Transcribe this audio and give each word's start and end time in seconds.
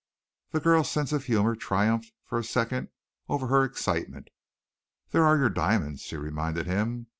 The 0.49 0.59
girl's 0.59 0.89
sense 0.89 1.11
of 1.13 1.25
humor 1.25 1.55
triumphed 1.55 2.11
for 2.25 2.39
a 2.39 2.43
second 2.43 2.87
over 3.29 3.45
her 3.45 3.63
excitement. 3.63 4.29
"There 5.11 5.23
are 5.23 5.37
your 5.37 5.51
diamonds," 5.51 6.01
she 6.01 6.17
reminded 6.17 6.65
him. 6.65 7.05